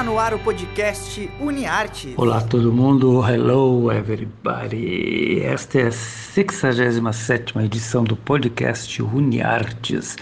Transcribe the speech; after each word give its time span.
Está 0.00 0.10
no 0.10 0.18
ar 0.18 0.32
o 0.32 0.38
podcast 0.38 1.30
UniArtes. 1.38 2.14
Olá 2.16 2.40
todo 2.40 2.72
mundo, 2.72 3.22
hello 3.22 3.92
everybody. 3.92 5.42
Esta 5.42 5.78
é 5.78 5.86
a 5.88 5.92
67 5.92 7.58
edição 7.58 8.02
do 8.02 8.16
podcast 8.16 9.02
UniArtes. 9.02 10.16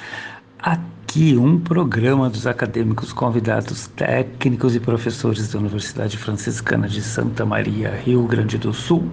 Aqui 0.59 1.37
um 1.37 1.61
programa 1.61 2.29
dos 2.29 2.45
acadêmicos 2.45 3.13
convidados 3.13 3.87
técnicos 3.95 4.75
e 4.75 4.81
professores 4.81 5.53
da 5.53 5.61
Universidade 5.61 6.19
Franciscana 6.19 6.89
de 6.89 7.01
Santa 7.01 7.47
Maria, 7.47 7.91
Rio 8.05 8.25
Grande 8.25 8.59
do 8.59 8.75
Sul 8.75 9.09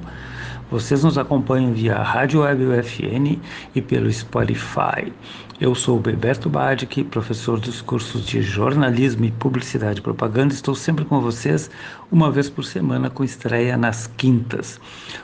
vocês 0.72 1.04
nos 1.04 1.16
acompanham 1.16 1.72
via 1.74 1.96
Rádio 2.02 2.42
Web 2.42 2.66
UFN 2.66 3.40
e 3.76 3.82
pelo 3.82 4.12
Spotify. 4.12 5.14
Eu 5.58 5.74
sou 5.74 5.98
Beberto 5.98 6.50
Badic, 6.50 7.06
professor 7.06 7.58
dos 7.58 7.82
cursos 7.82 8.26
de 8.26 8.42
jornalismo 8.42 9.24
e 9.24 9.32
publicidade 9.32 10.00
e 10.00 10.02
propaganda. 10.02 10.54
Estou 10.54 10.76
sempre 10.76 11.06
com 11.06 11.22
vocês, 11.22 11.72
uma 12.12 12.30
vez 12.30 12.50
por 12.50 12.66
semana, 12.66 13.10
com 13.10 13.24
estreia 13.24 13.78
nas 13.78 14.06
quintas. 14.06 14.82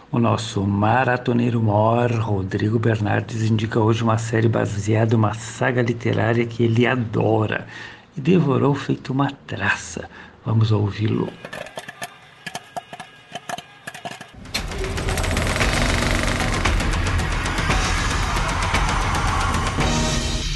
O 0.09 0.17
nosso 0.17 0.61
maratoneiro 0.61 1.61
maior, 1.61 2.09
Rodrigo 2.11 2.79
Bernardes, 2.79 3.43
indica 3.43 3.81
hoje 3.81 4.03
uma 4.03 4.17
série 4.17 4.47
baseada 4.47 5.13
em 5.15 5.17
uma 5.17 5.33
saga 5.33 5.81
literária 5.81 6.45
que 6.45 6.63
ele 6.63 6.87
adora 6.87 7.67
e 8.15 8.21
devorou 8.21 8.73
feito 8.73 9.11
uma 9.11 9.31
traça. 9.45 10.09
Vamos 10.45 10.71
ouvi-lo. 10.71 11.27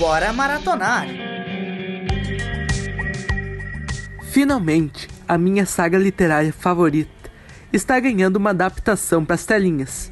Bora 0.06 0.31
maratonar! 0.31 1.08
Finalmente, 4.25 5.09
a 5.28 5.36
minha 5.36 5.66
saga 5.66 5.98
literária 5.98 6.53
favorita 6.53 7.31
está 7.73 8.00
ganhando 8.00 8.36
uma 8.36 8.52
adaptação 8.52 9.26
para 9.26 9.33
as 9.33 9.48
telinhas. 9.48 10.11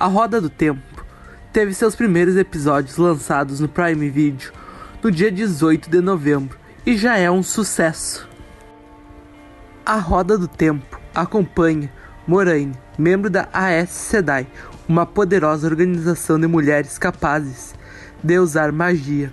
A 0.00 0.06
Roda 0.06 0.40
do 0.40 0.50
Tempo 0.50 1.06
teve 1.52 1.72
seus 1.72 1.94
primeiros 1.94 2.36
episódios 2.36 2.96
lançados 2.96 3.60
no 3.60 3.68
Prime 3.68 4.10
Video 4.10 4.50
no 5.00 5.12
dia 5.12 5.30
18 5.30 5.88
de 5.88 6.00
novembro 6.00 6.58
e 6.84 6.96
já 6.96 7.16
é 7.16 7.30
um 7.30 7.44
sucesso. 7.44 8.28
A 9.86 9.94
Roda 9.98 10.36
do 10.36 10.48
Tempo 10.48 11.00
acompanha 11.14 11.88
Moraine, 12.26 12.74
membro 12.98 13.30
da 13.30 13.48
AS 13.52 13.90
Sedai, 13.90 14.48
uma 14.88 15.06
poderosa 15.06 15.68
organização 15.68 16.36
de 16.36 16.48
mulheres 16.48 16.98
capazes 16.98 17.78
de 18.22 18.38
usar 18.38 18.72
magia. 18.72 19.32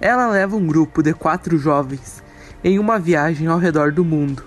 Ela 0.00 0.28
leva 0.28 0.56
um 0.56 0.66
grupo 0.66 1.02
de 1.02 1.12
quatro 1.12 1.58
jovens 1.58 2.22
em 2.62 2.78
uma 2.78 2.98
viagem 2.98 3.46
ao 3.46 3.58
redor 3.58 3.92
do 3.92 4.04
mundo, 4.04 4.42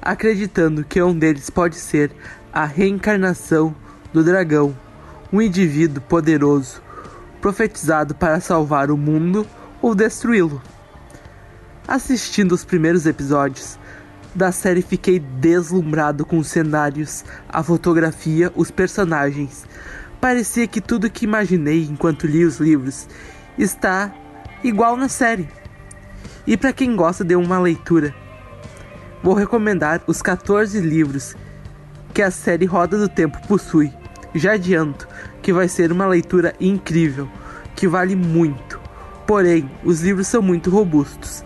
acreditando 0.00 0.84
que 0.84 1.02
um 1.02 1.16
deles 1.16 1.50
pode 1.50 1.76
ser 1.76 2.10
a 2.52 2.64
reencarnação 2.64 3.74
do 4.12 4.24
dragão, 4.24 4.76
um 5.32 5.40
indivíduo 5.40 6.02
poderoso, 6.02 6.82
profetizado 7.40 8.14
para 8.14 8.40
salvar 8.40 8.90
o 8.90 8.96
mundo 8.96 9.46
ou 9.80 9.94
destruí-lo. 9.94 10.60
Assistindo 11.86 12.52
os 12.52 12.64
primeiros 12.64 13.06
episódios 13.06 13.78
da 14.34 14.52
série, 14.52 14.82
fiquei 14.82 15.18
deslumbrado 15.18 16.24
com 16.24 16.38
os 16.38 16.48
cenários, 16.48 17.24
a 17.48 17.62
fotografia, 17.62 18.52
os 18.54 18.70
personagens, 18.70 19.64
Parecia 20.20 20.66
que 20.66 20.80
tudo 20.82 21.10
que 21.10 21.24
imaginei 21.24 21.84
enquanto 21.84 22.26
li 22.26 22.44
os 22.44 22.58
livros 22.58 23.08
está 23.56 24.12
igual 24.62 24.96
na 24.96 25.08
série. 25.08 25.48
E 26.46 26.56
para 26.56 26.72
quem 26.72 26.94
gosta 26.94 27.24
de 27.24 27.34
uma 27.34 27.58
leitura, 27.58 28.14
vou 29.22 29.34
recomendar 29.34 30.02
os 30.06 30.20
14 30.20 30.78
livros 30.80 31.34
que 32.12 32.20
a 32.20 32.30
série 32.30 32.66
Roda 32.66 32.98
do 32.98 33.08
Tempo 33.08 33.38
possui. 33.46 33.92
Já 34.34 34.52
adianto 34.52 35.08
que 35.40 35.52
vai 35.52 35.68
ser 35.68 35.90
uma 35.90 36.06
leitura 36.06 36.54
incrível, 36.60 37.26
que 37.74 37.88
vale 37.88 38.14
muito. 38.14 38.78
Porém, 39.26 39.70
os 39.82 40.02
livros 40.02 40.26
são 40.26 40.42
muito 40.42 40.70
robustos 40.70 41.42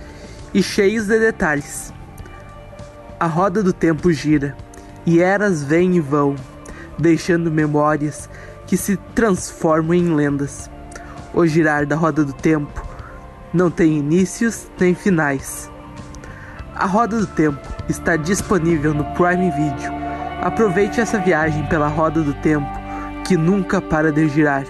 e 0.53 0.63
cheios 0.63 1.07
de 1.07 1.19
detalhes. 1.19 1.93
A 3.21 3.27
roda 3.27 3.63
do 3.63 3.73
tempo 3.73 4.13
gira, 4.13 4.57
e 5.07 5.21
eras 5.21 5.63
vêm 5.63 5.97
e 5.97 6.01
vão, 6.01 6.35
deixando 6.99 7.51
memórias 7.51 8.29
que 8.67 8.77
se 8.77 8.97
transformam 9.15 9.95
em 9.95 10.15
lendas. 10.15 10.71
O 11.33 11.47
girar 11.47 11.87
da 11.87 11.97
roda 11.97 12.25
do 12.25 12.33
tempo 12.33 12.87
não 13.53 13.71
tem 13.71 13.99
inícios 13.99 14.69
nem 14.79 14.95
finais. 14.95 15.71
A 16.75 16.87
Roda 16.87 17.21
do 17.21 17.27
Tempo 17.29 17.61
está 17.89 18.17
disponível 18.17 18.93
no 18.93 19.05
Prime 19.15 19.49
Video. 19.53 19.93
Aproveite 20.43 21.01
essa 21.01 21.21
viagem 21.21 21.65
pela 21.67 21.87
Roda 21.87 22.21
do 22.21 22.35
Tempo 22.35 22.67
que 23.25 23.37
nunca 23.37 23.81
para 23.81 24.11
de 24.11 24.29
girar. 24.29 24.67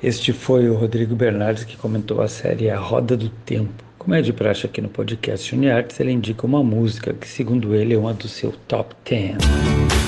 Este 0.00 0.32
foi 0.32 0.70
o 0.70 0.74
Rodrigo 0.74 1.16
Bernardes 1.16 1.64
que 1.64 1.76
comentou 1.76 2.22
a 2.22 2.28
série 2.28 2.70
A 2.70 2.78
Roda 2.78 3.16
do 3.16 3.28
Tempo. 3.28 3.82
Como 3.98 4.14
é 4.14 4.22
de 4.22 4.32
praxe 4.32 4.66
aqui 4.66 4.80
no 4.80 4.88
podcast 4.88 5.54
Uniartes, 5.54 5.98
ele 5.98 6.12
indica 6.12 6.46
uma 6.46 6.62
música 6.62 7.12
que, 7.12 7.26
segundo 7.26 7.74
ele, 7.74 7.94
é 7.94 7.98
uma 7.98 8.14
do 8.14 8.28
seu 8.28 8.52
top 8.68 8.94
10. 9.04 10.03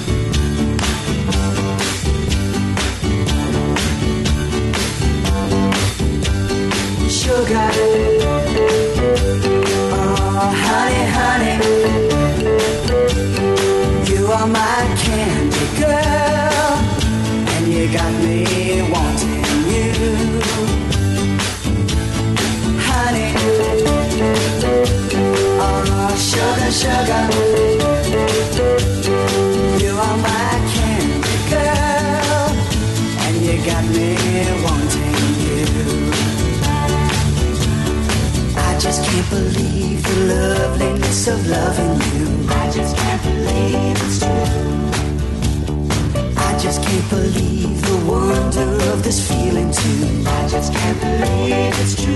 Can't 46.86 47.10
believe 47.10 47.82
the 47.82 47.96
wonder 48.06 48.70
of 48.92 49.02
this 49.02 49.18
feeling 49.28 49.70
too. 49.72 50.22
I 50.26 50.46
just 50.48 50.72
can't 50.72 51.00
believe 51.00 51.74
it's 51.82 51.94
true. 52.02 52.14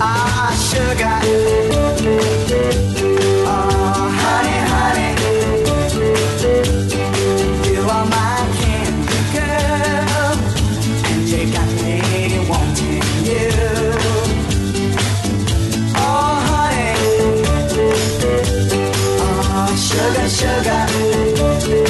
Ah, 0.00 0.50
sugar. 0.70 1.16
Oh, 3.46 4.08
honey, 4.22 4.60
honey. 4.72 5.12
You 7.72 7.82
are 7.96 8.06
my 8.16 8.36
candy 8.58 9.20
girl, 9.36 10.34
and 11.10 11.22
you 11.30 11.42
got 11.54 11.70
me 11.82 11.94
wanting 12.50 13.04
you. 13.30 13.66
sugar, 19.76 20.28
sugar. 20.28 21.85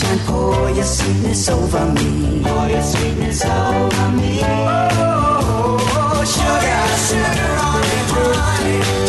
Sunshine, 0.00 0.18
pour 0.26 0.70
your 0.70 0.84
sweetness 0.84 1.48
over 1.48 1.86
me. 1.92 2.42
Pour 2.42 2.68
your 2.68 2.82
sweetness 2.82 3.44
over 3.44 4.08
me. 4.16 4.40
Oh, 4.42 4.88
oh, 4.92 4.98
oh, 5.02 5.78
oh 5.94 6.24
sugar, 6.24 6.86
sugar 7.06 7.52
on 7.66 7.80
me, 7.80 7.98
honey. 8.12 8.99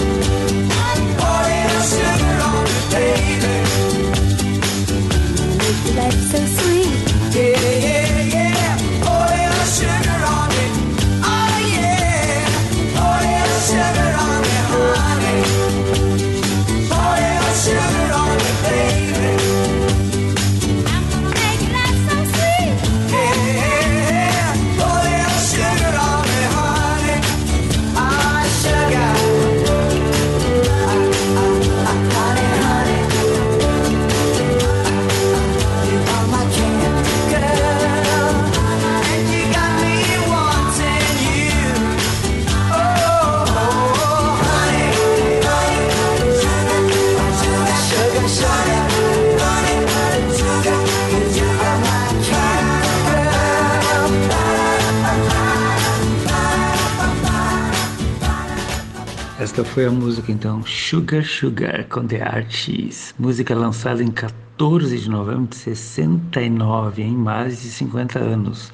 Esta 59.51 59.65
foi 59.65 59.86
a 59.86 59.92
música 59.92 60.31
então 60.31 60.65
Sugar 60.65 61.25
Sugar 61.25 61.86
com 61.89 62.07
The 62.07 62.21
Archies, 62.21 63.13
música 63.19 63.53
lançada 63.53 64.01
em 64.01 64.09
14 64.09 64.98
de 64.98 65.09
novembro 65.09 65.48
de 65.48 65.57
69, 65.57 67.03
em 67.03 67.18
mais 67.18 67.62
de 67.62 67.68
50 67.68 68.18
anos. 68.18 68.71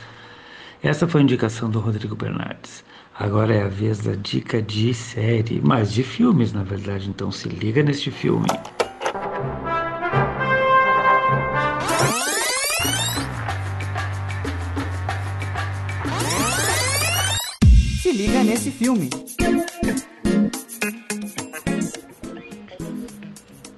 Essa 0.83 1.07
foi 1.07 1.21
a 1.21 1.23
indicação 1.23 1.67
do 1.67 1.79
Rodrigo 1.79 2.15
Bernardes. 2.15 2.83
Agora 3.17 3.55
é 3.55 3.63
a 3.63 3.67
vez 3.67 3.97
da 4.01 4.13
dica 4.13 4.61
de 4.61 4.93
série, 4.93 5.59
mas 5.63 5.91
de 5.91 6.03
filmes 6.03 6.53
na 6.53 6.61
verdade, 6.61 7.09
então 7.09 7.31
se 7.31 7.49
liga 7.49 7.81
neste 7.81 8.11
filme. 8.11 8.45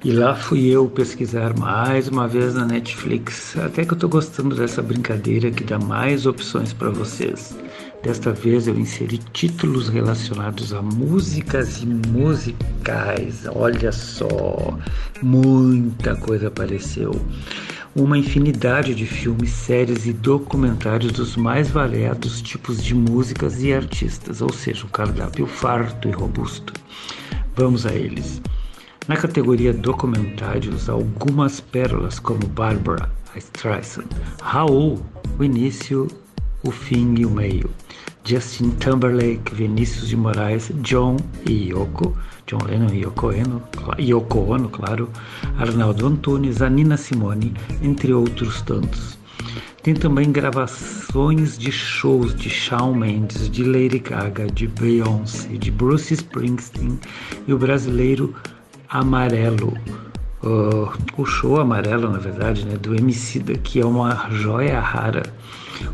E 0.10 0.12
lá 0.12 0.34
fui 0.34 0.66
eu 0.66 0.88
pesquisar 0.90 1.56
mais 1.56 2.08
uma 2.08 2.28
vez 2.28 2.56
na 2.56 2.66
Netflix. 2.66 3.56
Até 3.56 3.86
que 3.86 3.94
eu 3.94 3.98
tô 3.98 4.10
gostando 4.10 4.56
dessa 4.56 4.82
brincadeira 4.82 5.52
que 5.52 5.64
dá 5.64 5.78
mais 5.78 6.26
opções 6.26 6.74
para 6.74 6.90
vocês. 6.90 7.56
Desta 8.02 8.32
vez 8.32 8.68
eu 8.68 8.76
inseri 8.76 9.20
títulos 9.20 9.88
relacionados 9.88 10.74
a 10.74 10.82
músicas 10.82 11.84
e 11.84 11.86
musicais. 11.86 13.46
Olha 13.54 13.92
só, 13.92 14.80
muita 15.22 16.16
coisa 16.16 16.48
apareceu. 16.48 17.12
Uma 17.96 18.18
infinidade 18.18 18.96
de 18.96 19.06
filmes, 19.06 19.52
séries 19.52 20.08
e 20.08 20.12
documentários 20.12 21.12
dos 21.12 21.36
mais 21.36 21.70
variados 21.70 22.42
tipos 22.42 22.84
de 22.84 22.96
músicas 22.96 23.62
e 23.62 23.72
artistas, 23.72 24.42
ou 24.42 24.52
seja, 24.52 24.88
um 24.88 24.90
cardápio 24.90 25.46
farto 25.46 26.08
e 26.08 26.12
robusto. 26.12 26.74
Vamos 27.56 27.86
a 27.86 27.94
eles. 27.94 28.42
Na 29.10 29.18
categoria 29.18 29.74
documentários, 29.74 30.88
algumas 30.88 31.60
pérolas 31.60 32.20
como 32.20 32.46
Barbara 32.46 33.10
Streisand, 33.36 34.06
Raul, 34.40 35.00
o 35.40 35.44
início, 35.44 36.08
o 36.64 36.70
fim 36.70 37.16
e 37.18 37.26
o 37.26 37.30
meio, 37.32 37.72
Justin 38.24 38.70
Timberlake, 38.70 39.56
Vinícius 39.56 40.10
de 40.10 40.16
Moraes, 40.16 40.72
John 40.84 41.18
e 41.48 41.72
Yoko, 41.72 42.16
John 42.46 42.60
Lennon 42.68 42.94
e 42.94 43.02
Yoko 43.02 43.30
Ono, 43.30 43.64
Yoko 44.00 44.42
Ono, 44.42 44.70
claro, 44.70 45.10
Arnaldo 45.58 46.06
Antunes, 46.06 46.62
a 46.62 46.70
Nina 46.70 46.96
Simone, 46.96 47.56
entre 47.82 48.14
outros 48.14 48.62
tantos. 48.62 49.18
Tem 49.82 49.96
também 49.96 50.32
gravações 50.32 51.58
de 51.58 51.72
shows 51.72 52.36
de 52.36 52.48
Shawn 52.48 52.94
Mendes, 52.94 53.50
de 53.50 53.64
Lady 53.64 53.98
Gaga, 53.98 54.46
de 54.46 54.68
Beyoncé, 54.68 55.48
de 55.58 55.72
Bruce 55.72 56.14
Springsteen 56.14 57.00
e 57.48 57.54
o 57.54 57.58
brasileiro 57.58 58.36
Amarelo. 58.89 59.77
Uh, 60.41 60.89
o 61.15 61.25
show 61.25 61.59
amarelo, 61.59 62.09
na 62.09 62.18
verdade, 62.18 62.65
né, 62.65 62.75
do 62.75 62.95
Emicida, 62.95 63.53
que 63.53 63.80
é 63.80 63.86
uma 63.86 64.27
joia 64.31 64.80
rara, 64.80 65.21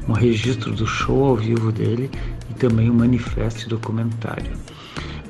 um 0.07 0.13
registro 0.13 0.71
do 0.71 0.88
show 0.88 1.25
ao 1.25 1.36
vivo 1.36 1.74
dele 1.74 2.09
e 2.50 2.53
também 2.53 2.89
um 2.89 2.94
manifesto 2.94 3.68
documentário. 3.68 4.51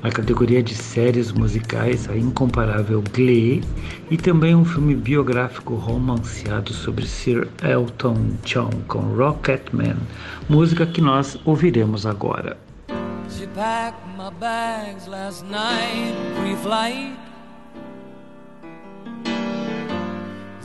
Na 0.03 0.11
categoria 0.11 0.61
de 0.61 0.75
séries 0.75 1.31
musicais, 1.31 2.07
a 2.07 2.15
incomparável 2.15 3.03
Glee 3.11 3.63
e 4.11 4.17
também 4.17 4.53
um 4.53 4.63
filme 4.63 4.93
biográfico 4.93 5.73
romanceado 5.73 6.71
sobre 6.71 7.07
Sir 7.07 7.47
Elton 7.63 8.33
John 8.43 8.69
com 8.87 8.99
Rocketman, 9.15 9.95
música 10.47 10.85
que 10.85 11.01
nós 11.01 11.35
ouviremos 11.45 12.05
agora. 12.05 12.55
She 13.27 13.47
packed 13.47 14.05
my 14.15 14.29
bags 14.39 15.07
last 15.07 15.43
night. 15.45 16.13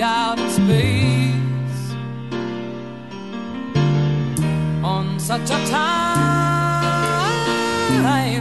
out 0.00 0.38
in 0.38 0.48
space 0.50 1.94
on 4.84 5.18
such 5.18 5.50
a 5.50 5.58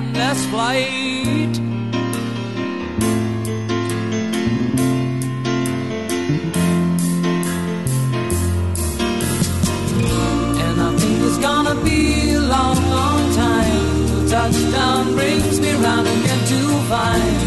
timeless 0.05 0.45
flight. 0.47 1.57
And 10.59 10.81
I 10.81 10.95
think 10.97 11.21
it's 11.23 11.37
gonna 11.39 11.75
be 11.83 12.33
a 12.33 12.39
long, 12.39 12.77
long 12.89 13.33
time 13.33 14.07
till 14.07 14.29
touchdown 14.29 15.13
brings 15.15 15.59
me 15.59 15.73
round 15.73 16.07
again 16.07 16.45
to 16.47 16.59
find 16.89 17.46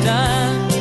understand. 0.00 0.72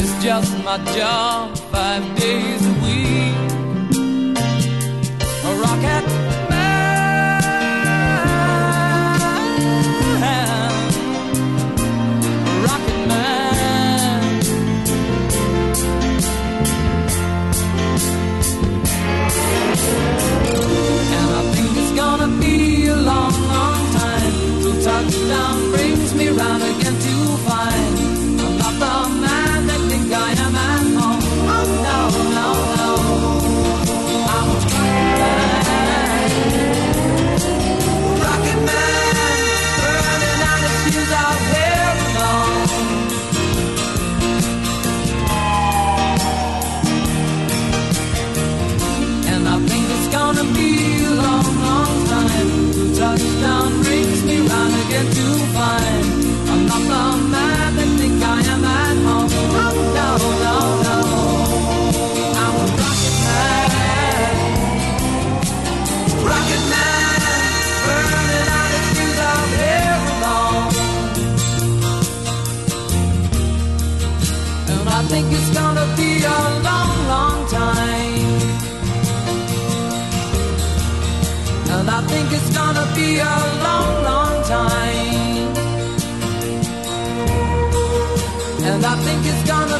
It's 0.00 0.24
just 0.24 0.64
my 0.64 0.78
job 0.94 1.56
five 1.70 2.02
days 2.16 2.66
a 2.66 2.72
week. 2.84 3.50
A 5.44 5.54
rocket 5.60 6.13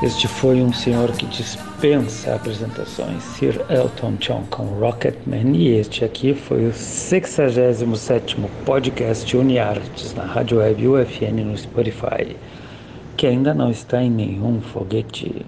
Este 0.00 0.28
foi 0.28 0.62
um 0.62 0.72
senhor 0.72 1.10
que 1.10 1.26
dispensa 1.26 2.36
apresentações, 2.36 3.20
Sir 3.20 3.60
Elton 3.68 4.14
John 4.20 4.44
com 4.48 4.62
Rocketman, 4.62 5.56
e 5.56 5.70
este 5.70 6.04
aqui 6.04 6.34
foi 6.34 6.68
o 6.68 6.70
67º 6.70 8.48
podcast 8.64 9.36
Uniartes 9.36 10.14
na 10.14 10.24
Rádio 10.24 10.58
Web 10.58 10.86
UFN 10.86 11.44
no 11.44 11.58
Spotify, 11.58 12.36
que 13.16 13.26
ainda 13.26 13.52
não 13.52 13.72
está 13.72 14.00
em 14.00 14.08
nenhum 14.08 14.60
foguete. 14.60 15.44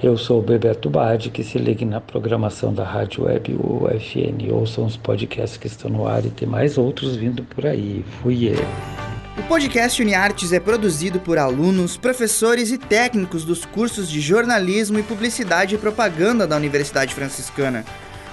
Eu 0.00 0.16
sou 0.16 0.38
o 0.38 0.42
Bebeto 0.42 0.88
Bade, 0.88 1.30
que 1.30 1.42
se 1.42 1.58
ligue 1.58 1.84
na 1.84 2.00
programação 2.00 2.72
da 2.72 2.84
Rádio 2.84 3.24
Web 3.24 3.56
UFN, 3.56 4.52
ouçam 4.52 4.86
os 4.86 4.96
podcasts 4.96 5.56
que 5.58 5.66
estão 5.66 5.90
no 5.90 6.06
ar 6.06 6.24
e 6.24 6.30
tem 6.30 6.46
mais 6.46 6.78
outros 6.78 7.16
vindo 7.16 7.42
por 7.42 7.66
aí. 7.66 8.04
Fui 8.22 8.50
eu. 8.50 9.05
O 9.38 9.42
podcast 9.42 10.00
Uniartes 10.00 10.50
é 10.50 10.58
produzido 10.58 11.20
por 11.20 11.36
alunos, 11.36 11.96
professores 11.98 12.70
e 12.70 12.78
técnicos 12.78 13.44
dos 13.44 13.66
cursos 13.66 14.08
de 14.10 14.18
jornalismo 14.18 14.98
e 14.98 15.02
publicidade 15.02 15.74
e 15.74 15.78
propaganda 15.78 16.46
da 16.46 16.56
Universidade 16.56 17.14
Franciscana. 17.14 17.84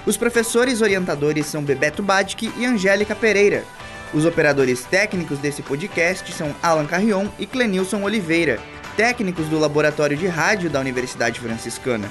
Os 0.06 0.16
professores 0.16 0.80
orientadores 0.80 1.46
são 1.46 1.62
Bebeto 1.62 2.02
Badic 2.02 2.50
e 2.56 2.64
Angélica 2.64 3.14
Pereira. 3.14 3.64
Os 4.14 4.24
operadores 4.24 4.84
técnicos 4.84 5.38
desse 5.38 5.60
podcast 5.60 6.32
são 6.32 6.54
Alan 6.62 6.86
Carrion 6.86 7.28
e 7.38 7.46
Clenilson 7.46 8.02
Oliveira, 8.02 8.58
técnicos 8.96 9.46
do 9.46 9.58
Laboratório 9.58 10.16
de 10.16 10.26
Rádio 10.26 10.70
da 10.70 10.80
Universidade 10.80 11.38
Franciscana. 11.38 12.10